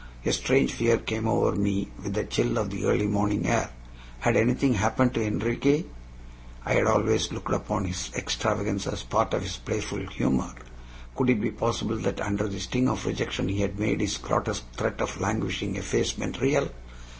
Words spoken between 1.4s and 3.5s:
me with the chill of the early morning